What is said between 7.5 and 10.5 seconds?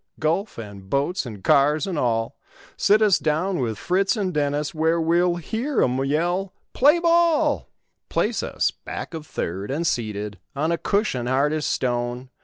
3? Place us back of "third" and seated